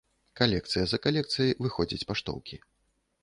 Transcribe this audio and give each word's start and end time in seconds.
Калекцыя 0.39 0.85
за 0.91 0.99
калекцыяй 1.03 1.53
выходзяць 1.67 2.07
паштоўкі. 2.13 2.61